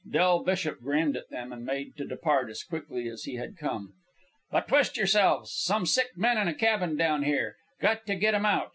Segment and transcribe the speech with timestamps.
[0.09, 3.93] Del Bishop grinned at them, and made to depart as quickly as he had come.
[4.49, 5.53] "But twist yourselves.
[5.55, 7.57] Some sick men in a cabin down here.
[7.79, 8.69] Got to get 'em out.